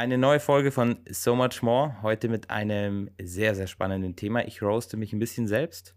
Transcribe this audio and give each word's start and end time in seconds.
eine 0.00 0.16
neue 0.16 0.40
Folge 0.40 0.72
von 0.72 0.96
So 1.10 1.36
Much 1.36 1.60
More. 1.60 2.00
Heute 2.00 2.30
mit 2.30 2.48
einem 2.48 3.10
sehr, 3.20 3.54
sehr 3.54 3.66
spannenden 3.66 4.16
Thema. 4.16 4.46
Ich 4.46 4.62
roaste 4.62 4.96
mich 4.96 5.12
ein 5.12 5.18
bisschen 5.18 5.46
selbst 5.46 5.94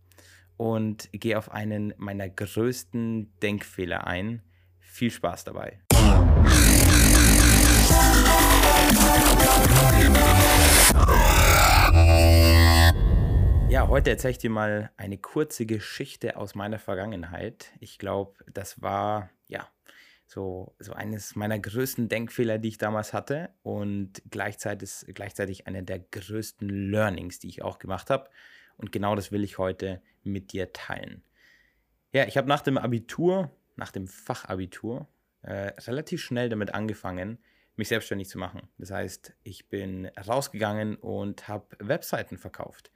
und 0.57 1.07
gehe 1.13 1.37
auf 1.37 1.49
einen 1.49 1.93
meiner 1.95 2.27
größten 2.27 3.31
Denkfehler 3.41 4.05
ein. 4.05 4.41
Viel 4.81 5.09
Spaß 5.09 5.45
dabei. 5.45 5.79
Ja, 13.69 13.87
heute 13.87 14.09
erzähle 14.09 14.31
ich 14.31 14.37
dir 14.37 14.49
mal 14.49 14.91
eine 14.97 15.17
kurze 15.17 15.65
Geschichte 15.65 16.35
aus 16.35 16.55
meiner 16.55 16.77
Vergangenheit. 16.77 17.71
Ich 17.79 17.99
glaube, 17.99 18.33
das 18.51 18.81
war 18.81 19.29
so, 20.33 20.75
so 20.79 20.93
eines 20.93 21.35
meiner 21.35 21.59
größten 21.59 22.09
Denkfehler, 22.09 22.57
die 22.57 22.69
ich 22.69 22.77
damals 22.77 23.13
hatte 23.13 23.49
und 23.61 24.21
gleichzeitig, 24.29 25.05
gleichzeitig 25.13 25.67
einer 25.67 25.83
der 25.83 25.99
größten 25.99 26.67
Learnings, 26.91 27.39
die 27.39 27.47
ich 27.47 27.61
auch 27.61 27.79
gemacht 27.79 28.09
habe. 28.09 28.29
Und 28.77 28.91
genau 28.91 29.15
das 29.15 29.31
will 29.31 29.43
ich 29.43 29.59
heute 29.59 30.01
mit 30.23 30.51
dir 30.51 30.73
teilen. 30.73 31.21
Ja, 32.11 32.25
ich 32.25 32.37
habe 32.37 32.47
nach 32.47 32.61
dem 32.61 32.77
Abitur, 32.77 33.51
nach 33.75 33.91
dem 33.91 34.07
Fachabitur, 34.07 35.07
äh, 35.43 35.73
relativ 35.81 36.21
schnell 36.21 36.49
damit 36.49 36.73
angefangen, 36.73 37.37
mich 37.75 37.87
selbstständig 37.87 38.29
zu 38.29 38.37
machen. 38.37 38.69
Das 38.77 38.91
heißt, 38.91 39.33
ich 39.43 39.69
bin 39.69 40.07
rausgegangen 40.27 40.95
und 40.95 41.47
habe 41.47 41.75
Webseiten 41.79 42.37
verkauft. 42.37 42.91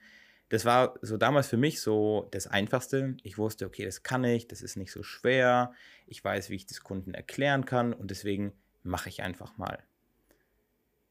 Das 0.49 0.63
war 0.63 0.95
so 1.01 1.17
damals 1.17 1.47
für 1.47 1.57
mich 1.57 1.81
so 1.81 2.27
das 2.31 2.47
Einfachste. 2.47 3.17
Ich 3.23 3.37
wusste, 3.37 3.65
okay, 3.65 3.83
das 3.85 4.03
kann 4.03 4.23
ich, 4.23 4.47
das 4.47 4.61
ist 4.61 4.77
nicht 4.77 4.91
so 4.91 5.03
schwer. 5.03 5.73
Ich 6.05 6.23
weiß, 6.23 6.49
wie 6.49 6.55
ich 6.55 6.65
das 6.65 6.81
Kunden 6.81 7.13
erklären 7.13 7.65
kann 7.65 7.93
und 7.93 8.11
deswegen 8.11 8.53
mache 8.83 9.09
ich 9.09 9.23
einfach 9.23 9.57
mal. 9.57 9.83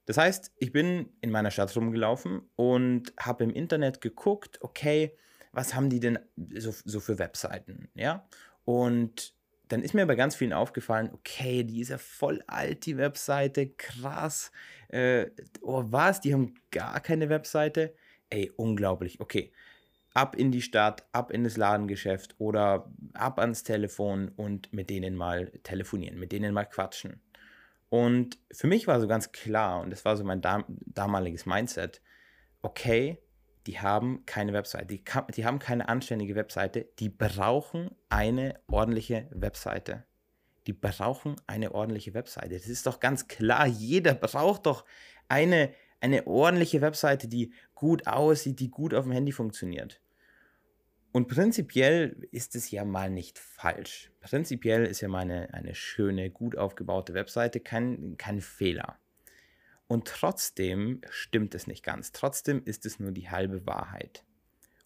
Das 0.07 0.17
heißt, 0.17 0.53
ich 0.59 0.73
bin 0.73 1.11
in 1.21 1.31
meiner 1.31 1.51
Stadt 1.51 1.75
rumgelaufen 1.77 2.43
und 2.55 3.13
habe 3.19 3.45
im 3.45 3.51
Internet 3.51 4.01
geguckt, 4.01 4.63
okay, 4.63 5.17
was 5.53 5.75
haben 5.75 5.91
die 5.91 6.01
denn 6.01 6.19
so, 6.55 6.73
so 6.85 7.01
für 7.01 7.19
Webseiten, 7.19 7.89
ja? 7.95 8.27
Und 8.65 9.35
dann 9.69 9.83
ist 9.83 9.95
mir 9.95 10.07
bei 10.07 10.15
ganz 10.15 10.37
vielen 10.37 10.53
aufgefallen, 10.53 11.11
okay, 11.13 11.65
die 11.65 11.81
ist 11.81 11.89
ja 11.89 11.99
voll 11.99 12.43
alt, 12.47 12.87
die 12.87 12.97
Webseite, 12.97 13.69
krass. 13.71 14.53
Äh, 14.89 15.27
oh, 15.61 15.83
was? 15.87 16.21
Die 16.21 16.33
haben 16.33 16.55
gar 16.71 17.01
keine 17.01 17.29
Webseite? 17.29 17.95
Ey, 18.31 18.51
unglaublich. 18.57 19.21
Okay, 19.21 19.53
ab 20.15 20.35
in 20.35 20.51
die 20.51 20.63
Stadt, 20.63 21.07
ab 21.13 21.31
in 21.31 21.45
das 21.45 21.57
Ladengeschäft 21.57 22.35
oder 22.39 22.91
ab 23.13 23.39
ans 23.39 23.63
Telefon 23.63 24.29
und 24.37 24.73
mit 24.73 24.91
denen 24.91 25.15
mal 25.15 25.51
telefonieren, 25.63 26.19
mit 26.19 26.33
denen 26.33 26.55
mal 26.55 26.65
quatschen. 26.65 27.21
Und 27.89 28.39
für 28.51 28.67
mich 28.67 28.87
war 28.87 29.01
so 29.01 29.07
ganz 29.07 29.31
klar, 29.33 29.81
und 29.81 29.91
das 29.91 30.05
war 30.05 30.17
so 30.17 30.25
mein 30.25 30.41
dam 30.41 30.65
damaliges 30.87 31.47
Mindset, 31.47 32.03
okay, 32.63 33.19
die 33.67 33.79
haben 33.81 34.25
keine 34.27 34.53
Webseite, 34.53 34.87
die, 34.87 35.05
die 35.35 35.45
haben 35.45 35.59
keine 35.59 35.89
anständige 35.89 36.35
Webseite, 36.35 36.89
die 36.99 37.09
brauchen 37.09 37.91
eine 38.09 38.59
ordentliche 38.69 39.29
Webseite. 39.31 40.05
Die 40.67 40.73
brauchen 40.73 41.37
eine 41.47 41.75
ordentliche 41.75 42.15
Webseite. 42.15 42.55
Das 42.55 42.67
ist 42.67 42.87
doch 42.87 42.99
ganz 42.99 43.29
klar, 43.29 43.67
jeder 43.67 44.15
braucht 44.15 44.67
doch 44.67 44.85
eine, 45.29 45.73
eine 46.01 46.27
ordentliche 46.27 46.81
Webseite, 46.81 47.29
die 47.29 47.53
gut 47.75 48.07
aussieht, 48.07 48.61
die 48.61 48.71
gut 48.71 48.95
auf 48.95 49.05
dem 49.05 49.13
Handy 49.13 49.33
funktioniert. 49.33 50.01
Und 51.13 51.29
prinzipiell 51.29 52.29
ist 52.31 52.55
es 52.55 52.71
ja 52.71 52.85
mal 52.85 53.11
nicht 53.11 53.39
falsch. 53.39 54.13
Prinzipiell 54.21 54.85
ist 54.85 55.01
ja 55.01 55.09
mal 55.09 55.21
eine, 55.21 55.55
eine 55.55 55.75
schöne, 55.75 56.31
gut 56.31 56.59
aufgebaute 56.59 57.15
Webseite 57.15 57.61
kein, 57.61 58.17
kein 58.19 58.43
Fehler. 58.43 58.99
Und 59.87 60.07
trotzdem 60.09 61.01
stimmt 61.09 61.55
es 61.55 61.67
nicht 61.67 61.83
ganz. 61.83 62.13
Trotzdem 62.13 62.63
ist 62.65 62.85
es 62.85 63.01
nur 63.01 63.13
die 63.13 63.31
halbe 63.31 63.67
Wahrheit. 63.67 64.25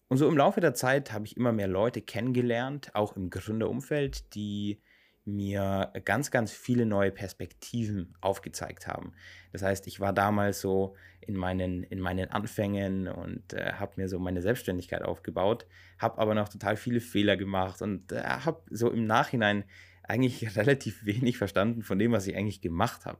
Und 0.07 0.17
so 0.17 0.27
im 0.27 0.37
Laufe 0.37 0.61
der 0.61 0.73
Zeit 0.73 1.11
habe 1.11 1.25
ich 1.25 1.37
immer 1.37 1.51
mehr 1.51 1.67
Leute 1.67 2.01
kennengelernt, 2.01 2.95
auch 2.95 3.15
im 3.15 3.29
Gründerumfeld, 3.29 4.33
die 4.35 4.79
mir 5.25 5.91
ganz, 6.03 6.31
ganz 6.31 6.51
viele 6.51 6.85
neue 6.85 7.11
Perspektiven 7.11 8.15
aufgezeigt 8.21 8.87
haben. 8.87 9.13
Das 9.51 9.61
heißt, 9.61 9.85
ich 9.87 9.99
war 9.99 10.13
damals 10.13 10.61
so 10.61 10.95
in 11.19 11.35
meinen, 11.35 11.83
in 11.83 11.99
meinen 11.99 12.31
Anfängen 12.31 13.07
und 13.07 13.53
äh, 13.53 13.73
habe 13.73 13.93
mir 13.97 14.09
so 14.09 14.19
meine 14.19 14.41
Selbstständigkeit 14.41 15.03
aufgebaut, 15.03 15.67
habe 15.99 16.17
aber 16.17 16.33
noch 16.33 16.49
total 16.49 16.75
viele 16.75 16.99
Fehler 16.99 17.37
gemacht 17.37 17.81
und 17.81 18.11
äh, 18.11 18.21
habe 18.23 18.63
so 18.71 18.89
im 18.89 19.05
Nachhinein 19.05 19.63
eigentlich 20.03 20.55
relativ 20.55 21.05
wenig 21.05 21.37
verstanden 21.37 21.83
von 21.83 21.99
dem, 21.99 22.11
was 22.11 22.25
ich 22.25 22.35
eigentlich 22.35 22.61
gemacht 22.61 23.05
habe. 23.05 23.19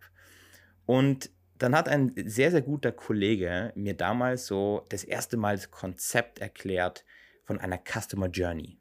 Und 0.87 1.29
dann 1.59 1.75
hat 1.75 1.87
ein 1.87 2.13
sehr, 2.25 2.49
sehr 2.49 2.63
guter 2.63 2.91
Kollege 2.91 3.71
mir 3.75 3.93
damals 3.93 4.47
so 4.47 4.85
das 4.89 5.03
erste 5.03 5.37
Mal 5.37 5.55
das 5.55 5.69
Konzept 5.69 6.39
erklärt 6.39 7.05
von 7.43 7.59
einer 7.59 7.77
Customer 7.77 8.27
Journey. 8.27 8.80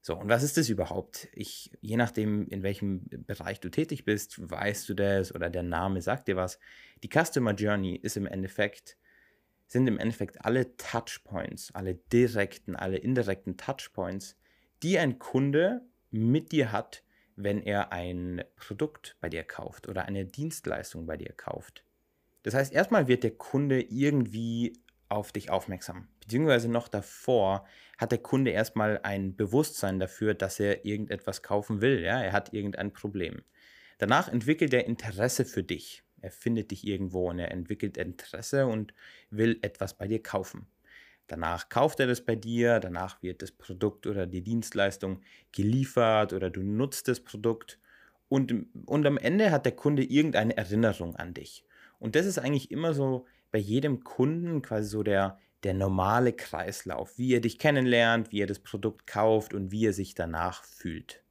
So, 0.00 0.16
und 0.16 0.28
was 0.28 0.42
ist 0.42 0.56
das 0.56 0.68
überhaupt? 0.68 1.28
Ich, 1.32 1.72
je 1.80 1.96
nachdem, 1.96 2.46
in 2.48 2.62
welchem 2.62 3.08
Bereich 3.26 3.60
du 3.60 3.68
tätig 3.68 4.04
bist, 4.04 4.38
weißt 4.38 4.88
du 4.88 4.94
das 4.94 5.34
oder 5.34 5.50
der 5.50 5.64
Name 5.64 6.00
sagt 6.02 6.28
dir 6.28 6.36
was. 6.36 6.58
Die 7.02 7.10
Customer 7.12 7.52
Journey 7.52 7.96
ist 7.96 8.16
im 8.16 8.26
Endeffekt, 8.26 8.96
sind 9.66 9.86
im 9.86 9.98
Endeffekt 9.98 10.44
alle 10.44 10.76
Touchpoints, 10.76 11.74
alle 11.74 11.94
direkten, 11.94 12.76
alle 12.76 12.98
indirekten 12.98 13.56
Touchpoints, 13.56 14.36
die 14.82 14.98
ein 14.98 15.18
Kunde 15.18 15.82
mit 16.10 16.52
dir 16.52 16.72
hat, 16.72 17.02
wenn 17.36 17.62
er 17.62 17.92
ein 17.92 18.42
Produkt 18.56 19.16
bei 19.20 19.28
dir 19.28 19.44
kauft 19.44 19.88
oder 19.88 20.06
eine 20.06 20.24
Dienstleistung 20.24 21.06
bei 21.06 21.16
dir 21.16 21.32
kauft. 21.36 21.84
Das 22.42 22.54
heißt, 22.54 22.72
erstmal 22.72 23.08
wird 23.08 23.24
der 23.24 23.32
Kunde 23.32 23.80
irgendwie 23.82 24.72
auf 25.08 25.32
dich 25.32 25.50
aufmerksam. 25.50 26.08
Beziehungsweise 26.28 26.68
noch 26.68 26.88
davor 26.88 27.66
hat 27.96 28.12
der 28.12 28.18
Kunde 28.18 28.50
erstmal 28.50 29.00
ein 29.02 29.34
Bewusstsein 29.34 29.98
dafür, 29.98 30.34
dass 30.34 30.60
er 30.60 30.84
irgendetwas 30.84 31.42
kaufen 31.42 31.80
will. 31.80 32.00
Ja? 32.02 32.22
Er 32.22 32.32
hat 32.32 32.52
irgendein 32.52 32.92
Problem. 32.92 33.42
Danach 33.96 34.28
entwickelt 34.28 34.74
er 34.74 34.86
Interesse 34.86 35.46
für 35.46 35.62
dich. 35.62 36.02
Er 36.20 36.30
findet 36.30 36.70
dich 36.70 36.86
irgendwo 36.86 37.30
und 37.30 37.38
er 37.38 37.50
entwickelt 37.50 37.96
Interesse 37.96 38.66
und 38.66 38.92
will 39.30 39.58
etwas 39.62 39.96
bei 39.96 40.06
dir 40.06 40.22
kaufen. 40.22 40.66
Danach 41.28 41.70
kauft 41.70 41.98
er 41.98 42.06
das 42.06 42.22
bei 42.22 42.36
dir, 42.36 42.78
danach 42.78 43.22
wird 43.22 43.40
das 43.40 43.52
Produkt 43.52 44.06
oder 44.06 44.26
die 44.26 44.42
Dienstleistung 44.42 45.22
geliefert 45.52 46.34
oder 46.34 46.50
du 46.50 46.62
nutzt 46.62 47.08
das 47.08 47.20
Produkt 47.20 47.78
und, 48.28 48.66
und 48.84 49.06
am 49.06 49.16
Ende 49.16 49.50
hat 49.50 49.64
der 49.64 49.72
Kunde 49.72 50.04
irgendeine 50.04 50.56
Erinnerung 50.58 51.16
an 51.16 51.32
dich. 51.32 51.64
Und 51.98 52.16
das 52.16 52.26
ist 52.26 52.38
eigentlich 52.38 52.70
immer 52.70 52.92
so 52.92 53.26
bei 53.50 53.58
jedem 53.58 54.04
Kunden 54.04 54.60
quasi 54.60 54.88
so 54.88 55.02
der, 55.02 55.38
der 55.64 55.74
normale 55.74 56.32
Kreislauf, 56.32 57.18
wie 57.18 57.34
er 57.34 57.40
dich 57.40 57.58
kennenlernt, 57.58 58.30
wie 58.30 58.42
er 58.42 58.46
das 58.46 58.60
Produkt 58.60 59.06
kauft 59.06 59.54
und 59.54 59.72
wie 59.72 59.86
er 59.86 59.92
sich 59.92 60.14
danach 60.14 60.64
fühlt. 60.64 61.22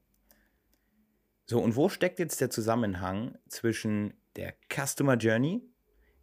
So, 1.45 1.61
und 1.61 1.75
wo 1.77 1.88
steckt 1.88 2.19
jetzt 2.19 2.41
der 2.41 2.49
Zusammenhang 2.49 3.38
zwischen 3.47 4.13
der 4.35 4.53
Customer 4.69 5.15
Journey, 5.15 5.61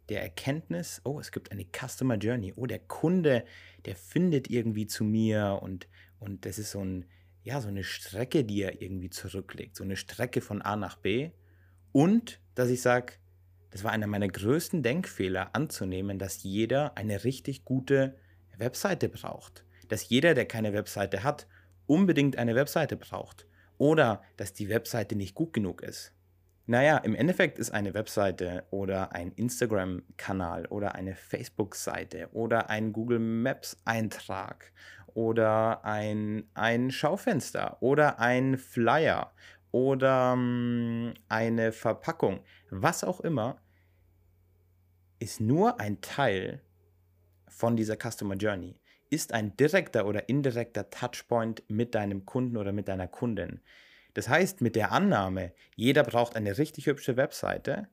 der 0.09 0.21
Erkenntnis, 0.21 1.01
oh, 1.03 1.19
es 1.19 1.31
gibt 1.31 1.51
eine 1.51 1.65
Customer 1.65 2.15
Journey, 2.15 2.53
oh, 2.55 2.67
der 2.67 2.79
Kunde, 2.79 3.43
der 3.85 3.95
findet 3.95 4.51
irgendwie 4.51 4.85
zu 4.85 5.03
mir 5.03 5.59
und, 5.63 5.87
und 6.19 6.45
das 6.45 6.59
ist 6.59 6.71
so, 6.71 6.79
ein, 6.79 7.05
ja, 7.43 7.59
so 7.59 7.69
eine 7.69 7.83
Strecke, 7.83 8.43
die 8.43 8.61
er 8.61 8.81
irgendwie 8.83 9.09
zurücklegt, 9.09 9.75
so 9.75 9.83
eine 9.83 9.97
Strecke 9.97 10.41
von 10.41 10.61
A 10.61 10.75
nach 10.75 10.97
B 10.97 11.31
und 11.91 12.39
dass 12.53 12.69
ich 12.69 12.83
sage, 12.83 13.13
es 13.75 13.83
war 13.83 13.91
einer 13.91 14.07
meiner 14.07 14.29
größten 14.29 14.83
Denkfehler 14.83 15.49
anzunehmen, 15.51 16.17
dass 16.17 16.43
jeder 16.43 16.95
eine 16.95 17.25
richtig 17.25 17.65
gute 17.65 18.15
Webseite 18.57 19.09
braucht. 19.09 19.65
Dass 19.89 20.07
jeder, 20.07 20.33
der 20.33 20.45
keine 20.45 20.71
Webseite 20.71 21.25
hat, 21.25 21.45
unbedingt 21.85 22.37
eine 22.37 22.55
Webseite 22.55 22.95
braucht. 22.95 23.47
Oder 23.77 24.21
dass 24.37 24.53
die 24.53 24.69
Webseite 24.69 25.17
nicht 25.17 25.35
gut 25.35 25.51
genug 25.51 25.81
ist. 25.83 26.13
Naja, 26.67 26.99
im 26.99 27.15
Endeffekt 27.15 27.59
ist 27.59 27.71
eine 27.71 27.93
Webseite 27.93 28.63
oder 28.69 29.11
ein 29.11 29.33
Instagram-Kanal 29.33 30.67
oder 30.67 30.95
eine 30.95 31.13
Facebook-Seite 31.13 32.29
oder 32.31 32.69
ein 32.69 32.93
Google 32.93 33.19
Maps-Eintrag 33.19 34.71
oder 35.07 35.83
ein, 35.83 36.49
ein 36.53 36.91
Schaufenster 36.91 37.75
oder 37.81 38.19
ein 38.19 38.57
Flyer 38.57 39.33
oder 39.71 40.31
um, 40.31 41.13
eine 41.27 41.73
Verpackung, 41.73 42.39
was 42.69 43.03
auch 43.03 43.19
immer, 43.19 43.57
ist 45.25 45.41
nur 45.41 45.79
ein 45.79 46.01
Teil 46.01 46.61
von 47.47 47.75
dieser 47.75 47.97
Customer 47.97 48.35
Journey, 48.35 48.79
ist 49.09 49.33
ein 49.33 49.57
direkter 49.57 50.05
oder 50.05 50.29
indirekter 50.29 50.91
Touchpoint 50.91 51.63
mit 51.67 51.95
deinem 51.95 52.27
Kunden 52.27 52.57
oder 52.57 52.71
mit 52.71 52.87
deiner 52.87 53.07
Kundin. 53.07 53.59
Das 54.13 54.29
heißt, 54.29 54.61
mit 54.61 54.75
der 54.75 54.91
Annahme, 54.91 55.51
jeder 55.75 56.03
braucht 56.03 56.35
eine 56.35 56.59
richtig 56.59 56.85
hübsche 56.85 57.17
Webseite, 57.17 57.87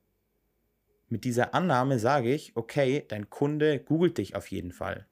mit 1.08 1.25
dieser 1.25 1.55
Annahme 1.55 1.99
sage 1.99 2.34
ich, 2.34 2.55
okay, 2.55 3.02
dein 3.08 3.31
Kunde 3.31 3.81
googelt 3.81 4.19
dich 4.19 4.37
auf 4.37 4.49
jeden 4.49 4.73
Fall. 4.73 5.06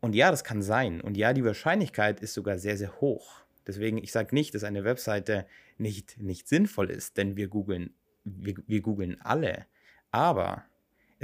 Und 0.00 0.14
ja, 0.14 0.30
das 0.30 0.44
kann 0.44 0.62
sein. 0.62 1.00
Und 1.00 1.16
ja, 1.16 1.32
die 1.32 1.44
Wahrscheinlichkeit 1.44 2.20
ist 2.20 2.34
sogar 2.34 2.58
sehr, 2.58 2.76
sehr 2.76 3.00
hoch. 3.00 3.40
Deswegen, 3.66 3.98
ich 3.98 4.12
sage 4.12 4.36
nicht, 4.36 4.54
dass 4.54 4.62
eine 4.62 4.84
Webseite 4.84 5.46
nicht, 5.78 6.16
nicht 6.20 6.46
sinnvoll 6.46 6.90
ist, 6.90 7.16
denn 7.16 7.36
wir 7.36 7.48
googeln, 7.48 7.92
wir, 8.22 8.54
wir 8.68 8.82
googeln 8.82 9.20
alle. 9.20 9.66
Aber 10.12 10.64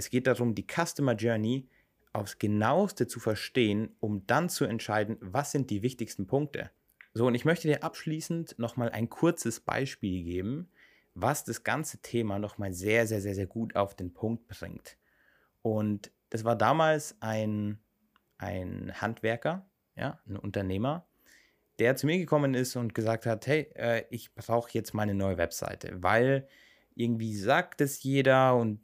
Es 0.00 0.08
geht 0.08 0.26
darum, 0.26 0.54
die 0.54 0.66
Customer 0.66 1.12
Journey 1.12 1.68
aufs 2.14 2.38
genaueste 2.38 3.06
zu 3.06 3.20
verstehen, 3.20 3.94
um 4.00 4.26
dann 4.26 4.48
zu 4.48 4.64
entscheiden, 4.64 5.18
was 5.20 5.52
sind 5.52 5.68
die 5.68 5.82
wichtigsten 5.82 6.26
Punkte. 6.26 6.70
So, 7.12 7.26
und 7.26 7.34
ich 7.34 7.44
möchte 7.44 7.68
dir 7.68 7.84
abschließend 7.84 8.58
nochmal 8.58 8.88
ein 8.88 9.10
kurzes 9.10 9.60
Beispiel 9.60 10.24
geben, 10.24 10.70
was 11.12 11.44
das 11.44 11.64
ganze 11.64 12.00
Thema 12.00 12.38
nochmal 12.38 12.72
sehr, 12.72 13.06
sehr, 13.06 13.20
sehr, 13.20 13.34
sehr 13.34 13.46
gut 13.46 13.76
auf 13.76 13.94
den 13.94 14.14
Punkt 14.14 14.48
bringt. 14.48 14.96
Und 15.60 16.10
das 16.30 16.44
war 16.44 16.56
damals 16.56 17.16
ein, 17.20 17.78
ein 18.38 18.98
Handwerker, 19.02 19.68
ja, 19.96 20.18
ein 20.26 20.38
Unternehmer, 20.38 21.06
der 21.78 21.94
zu 21.94 22.06
mir 22.06 22.16
gekommen 22.16 22.54
ist 22.54 22.74
und 22.74 22.94
gesagt 22.94 23.26
hat, 23.26 23.46
hey, 23.46 23.70
äh, 23.74 24.04
ich 24.08 24.34
brauche 24.34 24.70
jetzt 24.72 24.94
meine 24.94 25.12
neue 25.12 25.36
Webseite, 25.36 26.02
weil 26.02 26.48
irgendwie 26.94 27.34
sagt 27.34 27.82
es 27.82 28.02
jeder 28.02 28.56
und 28.56 28.80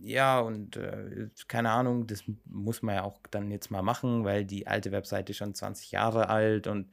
ja, 0.00 0.40
und 0.40 0.76
äh, 0.76 1.28
keine 1.48 1.70
Ahnung, 1.70 2.06
das 2.06 2.24
muss 2.46 2.82
man 2.82 2.96
ja 2.96 3.04
auch 3.04 3.18
dann 3.30 3.50
jetzt 3.50 3.70
mal 3.70 3.82
machen, 3.82 4.24
weil 4.24 4.44
die 4.44 4.66
alte 4.66 4.92
Webseite 4.92 5.34
schon 5.34 5.54
20 5.54 5.92
Jahre 5.92 6.28
alt 6.28 6.66
und 6.66 6.90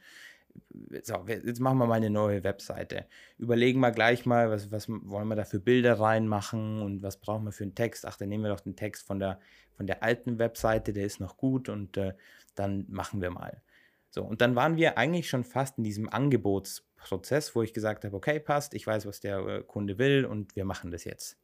so, 1.04 1.26
jetzt 1.28 1.60
machen 1.60 1.78
wir 1.78 1.86
mal 1.86 1.96
eine 1.96 2.10
neue 2.10 2.44
Webseite. 2.44 3.06
Überlegen 3.38 3.80
wir 3.80 3.92
gleich 3.92 4.26
mal, 4.26 4.50
was, 4.50 4.72
was 4.72 4.88
wollen 4.90 5.28
wir 5.28 5.36
da 5.36 5.44
für 5.44 5.60
Bilder 5.60 6.00
reinmachen 6.00 6.82
und 6.82 7.04
was 7.04 7.18
brauchen 7.18 7.46
wir 7.46 7.52
für 7.52 7.64
einen 7.64 7.76
Text. 7.76 8.06
Ach, 8.06 8.18
dann 8.18 8.30
nehmen 8.30 8.44
wir 8.44 8.52
doch 8.52 8.62
den 8.62 8.76
Text 8.76 9.06
von 9.06 9.20
der, 9.20 9.40
von 9.74 9.88
der 9.88 10.04
alten 10.04 10.40
Webseite, 10.40 10.94
der 10.94 11.06
ist 11.06 11.20
noch 11.20 11.38
gut 11.38 11.70
und 11.70 11.98
äh, 11.98 12.14
dann 12.56 12.86
machen 12.88 13.22
wir 13.22 13.32
mal. 13.32 13.62
So, 14.10 14.24
und 14.24 14.42
dann 14.42 14.56
waren 14.56 14.78
wir 14.78 14.98
eigentlich 14.98 15.30
schon 15.30 15.44
fast 15.44 15.78
in 15.78 15.84
diesem 15.84 16.08
Angebotsprozess, 16.10 17.56
wo 17.56 17.62
ich 17.62 17.74
gesagt 17.74 18.06
habe, 18.06 18.16
okay, 18.16 18.40
passt, 18.40 18.74
ich 18.74 18.88
weiß, 18.88 19.06
was 19.06 19.20
der 19.20 19.40
äh, 19.40 19.64
Kunde 19.64 19.98
will 19.98 20.26
und 20.26 20.56
wir 20.56 20.64
machen 20.64 20.92
das 20.92 21.04
jetzt. 21.04 21.38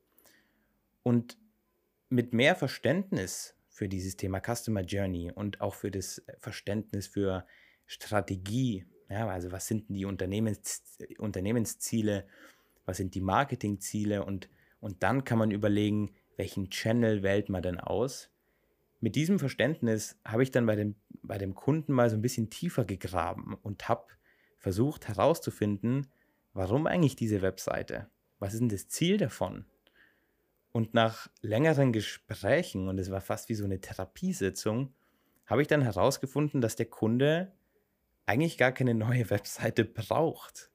Und 1.03 1.37
mit 2.09 2.33
mehr 2.33 2.55
Verständnis 2.55 3.55
für 3.69 3.87
dieses 3.87 4.17
Thema 4.17 4.41
Customer 4.41 4.81
Journey 4.81 5.31
und 5.31 5.61
auch 5.61 5.75
für 5.75 5.91
das 5.91 6.21
Verständnis 6.39 7.07
für 7.07 7.45
Strategie, 7.85 8.85
ja, 9.09 9.27
also 9.27 9.51
was 9.51 9.67
sind 9.67 9.89
die 9.89 10.05
Unternehmens, 10.05 10.83
Unternehmensziele, 11.17 12.27
was 12.85 12.97
sind 12.97 13.15
die 13.15 13.21
Marketingziele 13.21 14.25
und, 14.25 14.49
und 14.79 15.03
dann 15.03 15.23
kann 15.23 15.37
man 15.37 15.51
überlegen, 15.51 16.13
welchen 16.37 16.69
Channel 16.69 17.23
wählt 17.23 17.49
man 17.49 17.63
denn 17.63 17.79
aus. 17.79 18.29
Mit 18.99 19.15
diesem 19.15 19.39
Verständnis 19.39 20.19
habe 20.25 20.43
ich 20.43 20.51
dann 20.51 20.65
bei 20.65 20.75
dem, 20.75 20.95
bei 21.23 21.37
dem 21.37 21.55
Kunden 21.55 21.93
mal 21.93 22.09
so 22.09 22.15
ein 22.15 22.21
bisschen 22.21 22.49
tiefer 22.49 22.85
gegraben 22.85 23.55
und 23.63 23.89
habe 23.89 24.05
versucht 24.57 25.07
herauszufinden, 25.07 26.07
warum 26.53 26.87
eigentlich 26.87 27.15
diese 27.15 27.41
Webseite? 27.41 28.09
Was 28.39 28.53
ist 28.53 28.59
denn 28.59 28.69
das 28.69 28.89
Ziel 28.89 29.17
davon? 29.17 29.65
Und 30.71 30.93
nach 30.93 31.29
längeren 31.41 31.91
Gesprächen, 31.91 32.87
und 32.87 32.97
es 32.97 33.11
war 33.11 33.21
fast 33.21 33.49
wie 33.49 33.55
so 33.55 33.65
eine 33.65 33.81
Therapiesitzung, 33.81 34.93
habe 35.45 35.61
ich 35.61 35.67
dann 35.67 35.81
herausgefunden, 35.81 36.61
dass 36.61 36.77
der 36.77 36.85
Kunde 36.85 37.51
eigentlich 38.25 38.57
gar 38.57 38.71
keine 38.71 38.93
neue 38.93 39.29
Webseite 39.29 39.85
braucht 39.85 40.71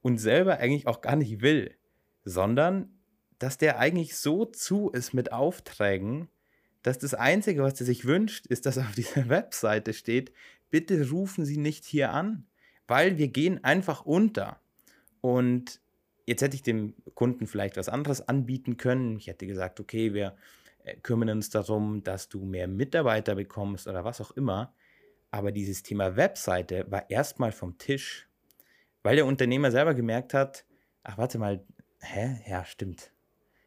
und 0.00 0.18
selber 0.18 0.58
eigentlich 0.58 0.86
auch 0.86 1.00
gar 1.00 1.16
nicht 1.16 1.42
will, 1.42 1.76
sondern 2.24 2.98
dass 3.38 3.58
der 3.58 3.78
eigentlich 3.78 4.16
so 4.16 4.46
zu 4.46 4.90
ist 4.90 5.12
mit 5.12 5.32
Aufträgen, 5.32 6.28
dass 6.82 6.98
das 6.98 7.14
Einzige, 7.14 7.62
was 7.62 7.80
er 7.80 7.86
sich 7.86 8.04
wünscht, 8.04 8.46
ist, 8.46 8.66
dass 8.66 8.78
auf 8.78 8.92
dieser 8.96 9.28
Webseite 9.28 9.92
steht, 9.92 10.32
bitte 10.70 11.10
rufen 11.10 11.44
Sie 11.44 11.58
nicht 11.58 11.84
hier 11.84 12.12
an, 12.12 12.46
weil 12.86 13.18
wir 13.18 13.28
gehen 13.28 13.62
einfach 13.64 14.04
unter. 14.06 14.60
Und 15.20 15.80
Jetzt 16.26 16.42
hätte 16.42 16.56
ich 16.56 16.62
dem 16.62 16.94
Kunden 17.14 17.46
vielleicht 17.46 17.76
was 17.76 17.88
anderes 17.88 18.26
anbieten 18.26 18.76
können. 18.76 19.16
Ich 19.18 19.26
hätte 19.26 19.46
gesagt, 19.46 19.80
okay, 19.80 20.14
wir 20.14 20.36
äh, 20.84 20.96
kümmern 20.96 21.30
uns 21.30 21.50
darum, 21.50 22.02
dass 22.02 22.28
du 22.28 22.44
mehr 22.44 22.68
Mitarbeiter 22.68 23.34
bekommst 23.34 23.86
oder 23.86 24.04
was 24.04 24.20
auch 24.20 24.30
immer. 24.32 24.74
Aber 25.30 25.52
dieses 25.52 25.82
Thema 25.82 26.16
Webseite 26.16 26.86
war 26.90 27.10
erstmal 27.10 27.52
vom 27.52 27.76
Tisch, 27.76 28.28
weil 29.02 29.16
der 29.16 29.26
Unternehmer 29.26 29.70
selber 29.70 29.94
gemerkt 29.94 30.32
hat, 30.32 30.64
ach 31.02 31.18
warte 31.18 31.38
mal, 31.38 31.64
hä? 32.00 32.40
Ja, 32.48 32.64
stimmt. 32.64 33.10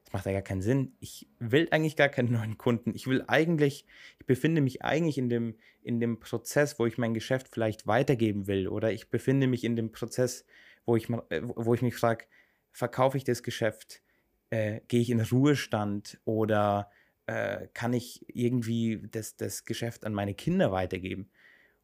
Das 0.03 0.13
macht 0.13 0.25
ja 0.25 0.31
gar 0.31 0.41
keinen 0.41 0.61
Sinn. 0.61 0.93
Ich 1.01 1.27
will 1.39 1.67
eigentlich 1.71 1.97
gar 1.97 2.07
keinen 2.07 2.31
neuen 2.39 2.57
Kunden. 2.57 2.95
Ich 2.95 3.07
will 3.07 3.23
eigentlich, 3.27 3.85
ich 4.19 4.25
befinde 4.25 4.61
mich 4.61 4.83
eigentlich 4.83 5.17
in 5.17 5.27
dem, 5.27 5.55
in 5.83 5.99
dem 5.99 6.19
Prozess, 6.19 6.79
wo 6.79 6.85
ich 6.85 6.97
mein 6.97 7.13
Geschäft 7.13 7.49
vielleicht 7.49 7.87
weitergeben 7.87 8.47
will. 8.47 8.67
Oder 8.69 8.93
ich 8.93 9.09
befinde 9.09 9.47
mich 9.47 9.63
in 9.65 9.75
dem 9.75 9.91
Prozess, 9.91 10.45
wo 10.85 10.95
ich, 10.95 11.09
äh, 11.09 11.41
wo 11.43 11.73
ich 11.73 11.81
mich 11.81 11.95
frage, 11.95 12.25
verkaufe 12.71 13.17
ich 13.17 13.23
das 13.23 13.43
Geschäft? 13.43 14.01
Äh, 14.49 14.81
gehe 14.87 15.01
ich 15.01 15.09
in 15.09 15.21
Ruhestand 15.21 16.19
oder 16.25 16.89
äh, 17.25 17.67
kann 17.73 17.93
ich 17.93 18.25
irgendwie 18.33 19.01
das, 19.11 19.35
das 19.35 19.65
Geschäft 19.65 20.05
an 20.05 20.13
meine 20.13 20.33
Kinder 20.33 20.71
weitergeben? 20.71 21.29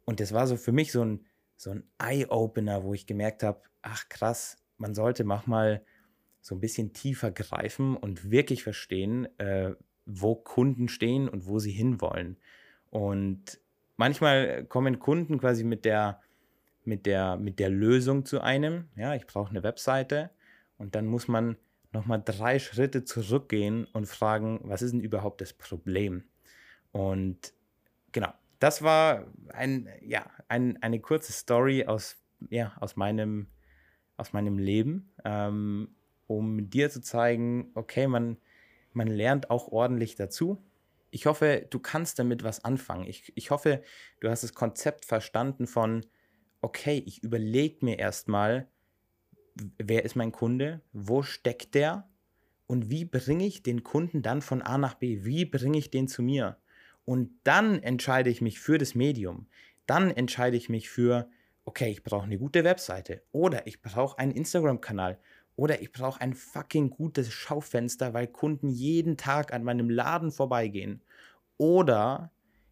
Und 0.06 0.20
das 0.20 0.34
war 0.34 0.48
so 0.48 0.56
für 0.58 0.72
mich 0.72 0.92
so 0.92 1.04
ein, 1.04 1.26
so 1.56 1.72
ein 1.72 1.84
Eye-Opener, 1.98 2.84
wo 2.84 2.94
ich 2.94 3.06
gemerkt 3.06 3.44
habe, 3.44 3.62
ach 3.82 4.08
krass, 4.10 4.58
man 4.78 4.96
sollte 4.96 5.24
manchmal 5.24 5.84
so 6.42 6.56
ein 6.56 6.62
bisschen 6.62 6.94
tiefer 6.94 7.32
greifen 7.32 7.96
und 7.96 8.30
wirklich 8.30 8.64
verstehen, 8.64 9.28
äh, 9.40 9.74
wo 10.06 10.36
Kunden 10.36 10.90
stehen 10.90 11.30
und 11.30 11.46
wo 11.46 11.60
sie 11.60 11.72
hinwollen. 11.72 12.38
Und 12.90 13.60
manchmal 13.96 14.66
kommen 14.66 15.00
Kunden 15.00 15.40
quasi 15.40 15.64
mit 15.64 15.86
der, 15.86 16.22
mit 16.84 17.06
der, 17.06 17.38
mit 17.38 17.60
der 17.60 17.70
Lösung 17.70 18.26
zu 18.26 18.42
einem. 18.42 18.90
Ja, 18.96 19.16
ich 19.16 19.26
brauche 19.26 19.52
eine 19.52 19.64
Webseite 19.64 20.32
und 20.84 20.96
dann 20.96 21.08
muss 21.08 21.30
man 21.30 21.56
nochmal 21.94 22.22
drei 22.24 22.60
Schritte 22.60 23.06
zurückgehen 23.06 23.86
und 23.94 24.06
fragen, 24.06 24.60
was 24.64 24.82
ist 24.82 24.92
denn 24.92 25.00
überhaupt 25.00 25.40
das 25.40 25.54
Problem? 25.54 26.26
Und 26.92 27.54
genau, 28.12 28.34
das 28.60 28.82
war 28.82 29.26
ein, 29.54 29.88
ja, 30.02 30.26
ein, 30.50 30.82
eine 30.84 31.00
kurze 31.00 31.32
Story 31.32 31.86
aus, 31.86 32.22
ja, 32.50 32.76
aus, 32.82 32.98
meinem, 32.98 33.48
aus 34.18 34.34
meinem 34.34 34.58
Leben, 34.58 35.14
ähm, 35.24 35.96
um 36.28 36.70
dir 36.70 36.90
zu 36.90 37.00
zeigen, 37.00 37.72
okay, 37.76 38.08
man, 38.08 38.38
man 38.92 39.08
lernt 39.08 39.50
auch 39.50 39.70
ordentlich 39.70 40.16
dazu. 40.16 40.62
Ich 41.12 41.28
hoffe, 41.28 41.66
du 41.70 41.80
kannst 41.80 42.20
damit 42.20 42.44
was 42.44 42.66
anfangen. 42.66 43.08
Ich, 43.08 43.32
ich 43.38 43.52
hoffe, 43.52 43.84
du 44.20 44.30
hast 44.30 44.44
das 44.44 44.54
Konzept 44.54 45.06
verstanden 45.06 45.66
von, 45.66 46.06
okay, 46.60 47.02
ich 47.06 47.24
überlege 47.24 47.86
mir 47.86 48.00
erstmal, 48.00 48.68
wer 49.78 50.06
ist 50.06 50.16
mein 50.16 50.32
Kunde, 50.32 50.82
wo 50.94 51.22
steckt 51.22 51.76
der 51.76 52.08
und 52.68 52.90
wie 52.90 53.06
bringe 53.06 53.46
ich 53.46 53.64
den 53.64 53.84
Kunden 53.84 54.22
dann 54.22 54.42
von 54.42 54.62
A 54.62 54.78
nach 54.78 54.96
B, 54.96 55.24
wie 55.24 55.46
bringe 55.46 55.78
ich 55.78 55.92
den 55.92 56.08
zu 56.08 56.22
mir. 56.24 56.58
Und 57.06 57.32
dann 57.44 57.82
entscheide 57.84 58.30
ich 58.30 58.42
mich 58.42 58.60
für 58.60 58.78
das 58.78 58.96
Medium. 58.96 59.48
Dann 59.86 60.12
entscheide 60.12 60.56
ich 60.56 60.70
mich 60.70 60.90
für, 60.90 61.30
okay, 61.66 61.92
ich 61.92 62.04
brauche 62.04 62.24
eine 62.24 62.38
gute 62.38 62.64
Webseite 62.64 63.22
oder 63.32 63.68
ich 63.68 63.82
brauche 63.82 64.18
einen 64.18 64.32
Instagram-Kanal 64.32 65.20
oder 65.56 65.82
ich 65.82 65.92
brauche 65.92 66.22
ein 66.22 66.34
fucking 66.34 66.90
gutes 66.90 67.32
Schaufenster, 67.32 68.14
weil 68.14 68.28
Kunden 68.28 68.70
jeden 68.70 69.18
Tag 69.18 69.54
an 69.54 69.64
meinem 69.64 69.90
Laden 69.90 70.32
vorbeigehen. 70.32 71.04
Oder 71.58 72.32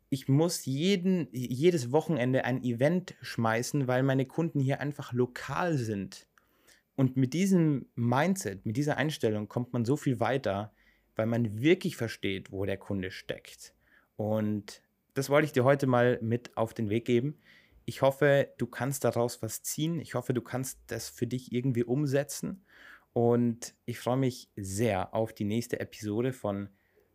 ich 0.10 0.28
muss 0.28 0.66
jeden, 0.66 1.28
jedes 1.32 1.92
Wochenende 1.92 2.44
ein 2.44 2.64
Event 2.64 3.16
schmeißen, 3.22 3.88
weil 3.88 4.04
meine 4.04 4.26
Kunden 4.26 4.60
hier 4.60 4.82
einfach 4.82 5.14
lokal 5.14 5.78
sind. 5.78 6.28
Und 6.96 7.18
mit 7.18 7.34
diesem 7.34 7.88
Mindset, 7.96 8.66
mit 8.66 8.78
dieser 8.78 8.98
Einstellung 8.98 9.48
kommt 9.48 9.74
man 9.74 9.86
so 9.86 9.96
viel 9.98 10.20
weiter, 10.20 10.74
weil 11.16 11.26
man 11.26 11.62
wirklich 11.62 11.96
versteht, 11.96 12.52
wo 12.52 12.66
der 12.66 12.78
Kunde 12.78 13.12
steckt. 13.12 13.74
Und 14.16 14.82
das 15.14 15.30
wollte 15.30 15.46
ich 15.46 15.52
dir 15.52 15.64
heute 15.64 15.88
mal 15.88 16.20
mit 16.22 16.56
auf 16.58 16.74
den 16.74 16.90
Weg 16.90 17.06
geben. 17.06 17.40
Ich 17.86 18.02
hoffe, 18.02 18.50
du 18.58 18.68
kannst 18.68 19.04
daraus 19.04 19.42
was 19.42 19.64
ziehen. 19.64 20.00
Ich 20.00 20.14
hoffe, 20.14 20.34
du 20.34 20.42
kannst 20.42 20.80
das 20.88 21.10
für 21.10 21.28
dich 21.28 21.52
irgendwie 21.52 21.84
umsetzen. 21.84 22.64
Und 23.14 23.74
ich 23.86 24.00
freue 24.00 24.18
mich 24.18 24.50
sehr 24.56 25.14
auf 25.14 25.34
die 25.34 25.44
nächste 25.44 25.80
Episode 25.80 26.32
von 26.32 26.70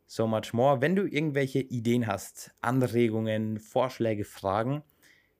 So 0.07 0.27
Much 0.27 0.53
More. 0.53 0.81
Wenn 0.81 0.97
du 0.97 1.07
irgendwelche 1.07 1.61
Ideen 1.61 2.07
hast, 2.07 2.53
Anregungen, 2.61 3.59
Vorschläge, 3.59 4.25
Fragen, 4.25 4.83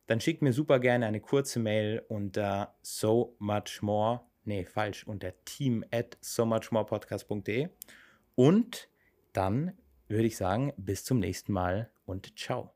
dann 0.07 0.21
schick 0.21 0.43
mir 0.43 0.53
super 0.53 0.79
gerne 0.81 1.07
eine 1.07 1.21
kurze 1.21 1.59
Mail 1.59 2.03
unter 2.09 2.77
so 2.83 3.37
much 3.39 3.83
more 3.83 4.21
nee, 4.47 4.65
falsch, 4.65 5.07
unter 5.07 5.33
team 5.45 5.85
at 5.91 6.17
so 6.21 6.47
much 6.47 6.71
more 6.71 6.87
podcast.de. 6.87 7.69
Und 8.35 8.89
dann 9.33 9.73
würde 10.09 10.27
ich 10.27 10.37
sagen, 10.37 10.73
bis 10.77 11.05
zum 11.05 11.19
nächsten 11.19 11.53
Mal 11.53 11.91
und 12.07 12.39
ciao. 12.39 12.76